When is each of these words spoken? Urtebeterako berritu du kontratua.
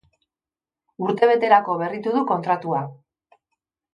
Urtebeterako 1.07 1.75
berritu 1.83 2.15
du 2.15 2.25
kontratua. 2.33 2.83